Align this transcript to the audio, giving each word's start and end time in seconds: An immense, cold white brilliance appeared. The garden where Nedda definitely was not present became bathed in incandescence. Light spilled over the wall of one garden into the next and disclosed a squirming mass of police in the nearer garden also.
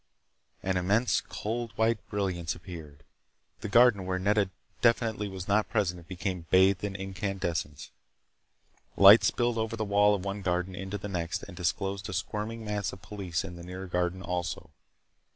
An 0.63 0.77
immense, 0.77 1.21
cold 1.29 1.73
white 1.77 1.99
brilliance 2.09 2.55
appeared. 2.55 3.03
The 3.59 3.69
garden 3.69 4.07
where 4.07 4.17
Nedda 4.17 4.49
definitely 4.81 5.27
was 5.27 5.47
not 5.47 5.69
present 5.69 6.07
became 6.07 6.47
bathed 6.49 6.83
in 6.83 6.95
incandescence. 6.95 7.91
Light 8.97 9.23
spilled 9.23 9.59
over 9.59 9.75
the 9.75 9.85
wall 9.85 10.15
of 10.15 10.25
one 10.25 10.41
garden 10.41 10.73
into 10.73 10.97
the 10.97 11.07
next 11.07 11.43
and 11.43 11.55
disclosed 11.55 12.09
a 12.09 12.13
squirming 12.13 12.65
mass 12.65 12.91
of 12.91 13.03
police 13.03 13.43
in 13.43 13.57
the 13.57 13.63
nearer 13.63 13.85
garden 13.85 14.23
also. 14.23 14.71